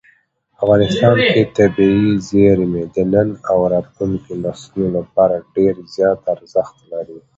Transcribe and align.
افغانستان 0.61 1.15
کې 1.31 1.41
طبیعي 1.57 2.09
زیرمې 2.29 2.83
د 2.93 2.97
نن 3.13 3.29
او 3.49 3.57
راتلونکي 3.73 4.33
نسلونو 4.43 4.89
لپاره 4.97 5.35
ډېر 5.55 5.73
زیات 5.95 6.19
ارزښت 6.33 6.75
لري. 6.91 7.19